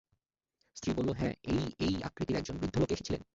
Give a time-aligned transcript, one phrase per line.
[0.75, 3.21] স্ত্রী বলল, হ্যাঁ, এই এই আকৃতির একজন বৃদ্ধ লোক এসেছিলেন।